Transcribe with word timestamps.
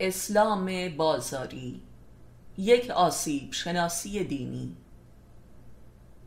اسلام 0.00 0.88
بازاری. 0.96 1.82
یک 2.58 2.90
آسیب 2.90 3.52
شناسی 3.52 4.24
دینی. 4.24 4.76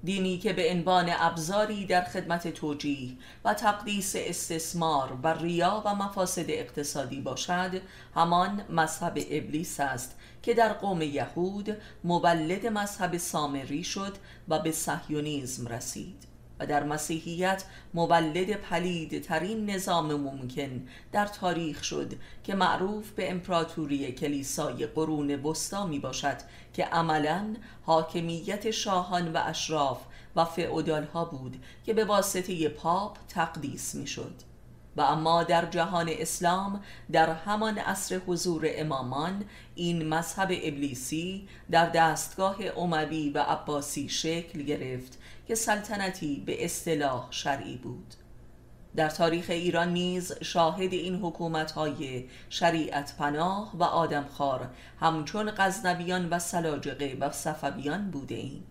دینی 0.04 0.38
که 0.38 0.54
به 0.54 0.72
عنوان 0.72 1.10
ابزاری 1.10 1.86
در 1.86 2.02
خدمت 2.02 2.48
توجیه 2.48 3.18
و 3.46 3.54
تقدیس 3.54 4.14
استثمار 4.18 5.20
و 5.24 5.34
ریا 5.34 5.84
و 5.86 5.96
مفاسد 5.96 6.46
اقتصادی 6.48 7.22
باشد 7.22 7.82
همان 8.16 8.66
مذهب 8.70 9.20
ابلیس 9.32 9.80
است 9.80 10.16
که 10.44 10.54
در 10.54 10.74
قوم 10.74 11.02
یهود 11.02 11.78
مولد 12.04 12.68
مذهب 12.68 13.18
سامری 13.18 13.84
شد 13.84 14.18
و 14.48 14.60
به 14.60 14.72
صهیونیزم 14.72 15.68
رسید. 15.68 16.24
و 16.60 16.66
در 16.66 16.84
مسیحیت 16.84 17.64
مولد 17.94 18.52
پلید 18.52 19.24
ترین 19.24 19.70
نظام 19.70 20.14
ممکن 20.14 20.88
در 21.12 21.26
تاریخ 21.26 21.84
شد 21.84 22.14
که 22.44 22.56
معروف 22.56 23.12
به 23.12 23.32
امپراتوری 23.32 24.12
کلیسای 24.12 24.86
قرون 24.86 25.36
وسطا 25.36 25.86
می 25.86 26.00
باشد 26.00 26.38
که 26.74 26.86
عملا 26.86 27.56
حاکمیت 27.84 28.72
شاهان 28.72 29.34
و 29.34 29.42
اشراف 29.46 30.00
و 30.36 30.46
فعودال 30.46 31.04
ها 31.04 31.26
بود 31.26 31.64
که 31.86 31.94
به 31.94 32.06
واسطه 32.06 32.70
پاپ 32.70 33.18
تقدیس 33.28 33.96
می 33.96 34.08
شد. 34.08 34.49
و 35.00 35.02
اما 35.02 35.44
در 35.44 35.66
جهان 35.66 36.10
اسلام 36.10 36.82
در 37.12 37.34
همان 37.34 37.78
عصر 37.78 38.22
حضور 38.28 38.66
امامان 38.68 39.46
این 39.76 40.10
مذهب 40.10 40.50
ابلیسی 40.52 41.48
در 41.72 41.90
دستگاه 41.90 42.58
اموی 42.78 43.30
و 43.30 43.40
عباسی 43.40 44.10
شکل 44.10 44.62
گرفت 44.62 45.20
که 45.48 45.56
سلطنتی 45.56 46.44
به 46.46 46.66
اصطلاح 46.66 47.28
شرعی 47.32 47.78
بود. 47.78 48.14
در 48.96 49.10
تاریخ 49.10 49.46
ایران 49.50 49.94
نیز 49.94 50.34
شاهد 50.42 50.94
این 50.94 51.16
حکومت‌های 51.16 52.26
شریعت 52.50 53.18
پناه 53.18 53.72
و 53.78 53.84
آدمخوار 53.84 54.70
همچون 55.00 55.52
غزنویان 55.58 56.30
و 56.30 56.40
سلاجقه 56.40 57.18
و 57.20 57.32
صفویان 57.32 58.12
بوده 58.12 58.36
ایم. 58.36 58.64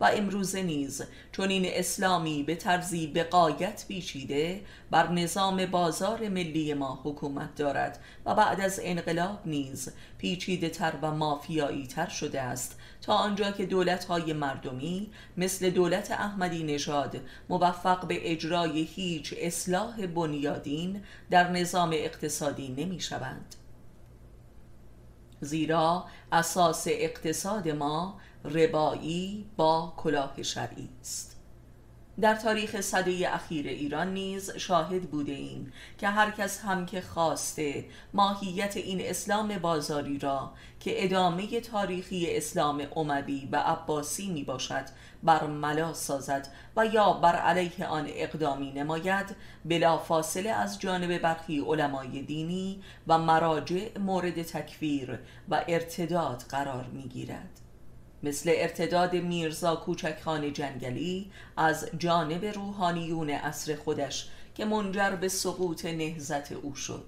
و 0.00 0.10
امروزه 0.14 0.62
نیز 0.62 1.02
چون 1.32 1.48
این 1.48 1.64
اسلامی 1.66 2.42
به 2.42 2.54
طرزی 2.54 3.06
به 3.06 3.24
قایت 3.24 3.84
پیچیده 3.88 4.60
بر 4.90 5.12
نظام 5.12 5.66
بازار 5.66 6.28
ملی 6.28 6.74
ما 6.74 7.00
حکومت 7.04 7.54
دارد 7.54 7.98
و 8.26 8.34
بعد 8.34 8.60
از 8.60 8.80
انقلاب 8.82 9.40
نیز 9.46 9.92
پیچیده 10.18 10.68
تر 10.68 10.92
و 11.02 11.10
مافیایی 11.10 11.86
تر 11.86 12.08
شده 12.08 12.40
است 12.40 12.78
تا 13.02 13.14
آنجا 13.14 13.50
که 13.50 13.66
دولت 13.66 14.04
های 14.04 14.32
مردمی 14.32 15.10
مثل 15.36 15.70
دولت 15.70 16.10
احمدی 16.10 16.64
نژاد 16.64 17.20
موفق 17.48 18.06
به 18.06 18.32
اجرای 18.32 18.82
هیچ 18.82 19.34
اصلاح 19.38 20.06
بنیادین 20.06 21.02
در 21.30 21.50
نظام 21.50 21.90
اقتصادی 21.92 22.68
نمی 22.68 23.00
شوند. 23.00 23.56
زیرا 25.40 26.04
اساس 26.32 26.84
اقتصاد 26.90 27.68
ما 27.68 28.18
ربایی 28.44 29.46
با 29.56 29.92
کلاه 29.96 30.42
شرعی 30.42 30.88
است. 31.00 31.39
در 32.20 32.34
تاریخ 32.34 32.80
صده 32.80 33.34
اخیر 33.34 33.68
ایران 33.68 34.14
نیز 34.14 34.50
شاهد 34.50 35.10
بوده 35.10 35.32
ایم 35.32 35.72
که 35.98 36.08
هر 36.08 36.30
کس 36.30 36.60
هم 36.60 36.86
که 36.86 37.00
خواسته 37.00 37.84
ماهیت 38.14 38.76
این 38.76 39.00
اسلام 39.00 39.58
بازاری 39.58 40.18
را 40.18 40.52
که 40.80 41.04
ادامه 41.04 41.60
تاریخی 41.60 42.36
اسلام 42.36 42.86
اموی 42.96 43.48
و 43.52 43.56
عباسی 43.56 44.30
می 44.30 44.44
باشد 44.44 44.84
بر 45.22 45.46
ملا 45.46 45.92
سازد 45.92 46.48
و 46.76 46.86
یا 46.86 47.12
بر 47.12 47.36
علیه 47.36 47.86
آن 47.86 48.06
اقدامی 48.08 48.72
نماید 48.72 49.36
بلا 49.64 49.98
فاصله 49.98 50.50
از 50.50 50.80
جانب 50.80 51.18
برخی 51.18 51.60
علمای 51.60 52.22
دینی 52.22 52.82
و 53.06 53.18
مراجع 53.18 53.98
مورد 53.98 54.42
تکفیر 54.42 55.18
و 55.48 55.64
ارتداد 55.68 56.44
قرار 56.48 56.84
می 56.84 57.02
گیرد 57.02 57.60
مثل 58.22 58.52
ارتداد 58.54 59.14
میرزا 59.14 59.76
کوچکخان 59.76 60.52
جنگلی 60.52 61.30
از 61.56 61.88
جانب 61.98 62.44
روحانیون 62.44 63.30
عصر 63.30 63.76
خودش 63.76 64.28
که 64.54 64.64
منجر 64.64 65.10
به 65.10 65.28
سقوط 65.28 65.84
نهزت 65.84 66.52
او 66.52 66.74
شد. 66.74 67.04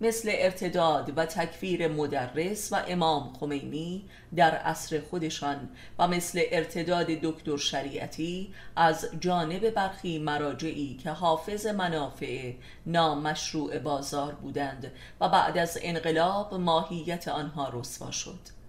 مثل 0.00 0.30
ارتداد 0.34 1.18
و 1.18 1.26
تکفیر 1.26 1.88
مدرس 1.88 2.72
و 2.72 2.76
امام 2.88 3.32
خمینی 3.40 4.04
در 4.36 4.50
عصر 4.50 5.00
خودشان 5.00 5.68
و 5.98 6.08
مثل 6.08 6.42
ارتداد 6.50 7.06
دکتر 7.06 7.56
شریعتی 7.56 8.54
از 8.76 9.08
جانب 9.20 9.70
برخی 9.70 10.18
مراجعی 10.18 10.96
که 10.96 11.10
حافظ 11.10 11.66
منافع 11.66 12.52
نامشروع 12.86 13.78
بازار 13.78 14.34
بودند 14.34 14.92
و 15.20 15.28
بعد 15.28 15.58
از 15.58 15.78
انقلاب 15.82 16.54
ماهیت 16.54 17.28
آنها 17.28 17.68
رسوا 17.72 18.10
شد. 18.10 18.59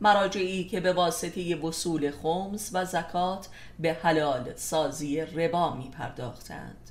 مراجعی 0.00 0.64
که 0.64 0.80
به 0.80 0.92
واسطه 0.92 1.56
وصول 1.56 2.10
خمس 2.10 2.70
و 2.72 2.84
زکات 2.84 3.48
به 3.78 3.92
حلال 3.92 4.54
سازی 4.54 5.20
ربا 5.20 5.74
می 5.74 5.88
پرداختند 5.90 6.90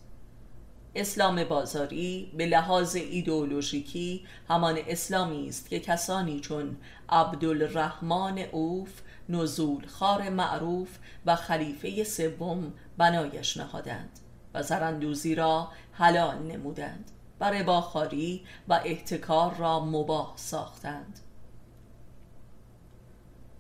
اسلام 0.96 1.44
بازاری 1.44 2.32
به 2.38 2.46
لحاظ 2.46 2.96
ایدئولوژیکی 2.96 4.26
همان 4.50 4.80
اسلامی 4.88 5.48
است 5.48 5.70
که 5.70 5.80
کسانی 5.80 6.40
چون 6.40 6.78
عبدالرحمن 7.10 8.40
اوف 8.40 9.02
نزول 9.30 9.88
خار 9.88 10.30
معروف 10.30 10.98
و 11.26 11.36
خلیفه 11.36 12.04
سوم 12.04 12.74
بنایش 12.98 13.58
نهادند 13.58 14.20
و 14.54 14.64
زرندوزی 14.64 15.36
را 15.36 15.68
حلال 15.92 16.38
نمودند 16.38 17.12
و 17.40 17.52
رباخاری 17.52 18.46
و 18.68 18.82
احتکار 18.86 19.56
را 19.56 19.80
مباه 19.80 20.34
ساختند. 20.36 21.20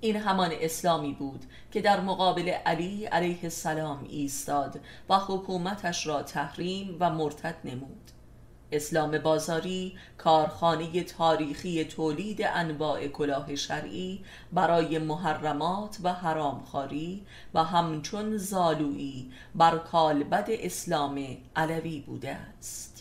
این 0.01 0.15
همان 0.15 0.51
اسلامی 0.61 1.13
بود 1.13 1.45
که 1.71 1.81
در 1.81 1.99
مقابل 1.99 2.49
علی 2.49 3.05
علیه 3.05 3.39
السلام 3.43 4.05
ایستاد 4.09 4.79
و 5.09 5.17
حکومتش 5.17 6.07
را 6.07 6.23
تحریم 6.23 6.97
و 6.99 7.09
مرتد 7.09 7.55
نمود. 7.63 8.11
اسلام 8.71 9.17
بازاری 9.17 9.97
کارخانه 10.17 11.03
تاریخی 11.03 11.83
تولید 11.83 12.41
انواع 12.43 13.07
کلاه 13.07 13.55
شرعی 13.55 14.23
برای 14.53 14.99
محرمات 14.99 15.97
و 16.03 16.13
حرامخواری 16.13 17.25
و 17.53 17.63
همچون 17.63 18.37
زالویی 18.37 19.31
بر 19.55 19.77
کالبد 19.77 20.45
اسلام 20.49 21.27
علوی 21.55 21.99
بوده 21.99 22.31
است. 22.31 22.94